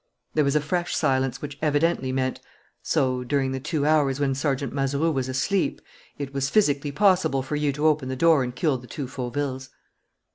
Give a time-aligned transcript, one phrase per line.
[0.33, 2.39] There was a fresh silence, which evidently meant:
[2.81, 5.79] "So, during the two hours when Sergeant Mazeroux was asleep,
[6.17, 9.69] it was physically possible for you to open the door and kill the two Fauvilles."